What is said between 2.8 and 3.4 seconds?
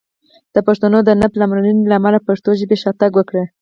شاتګ وکړ!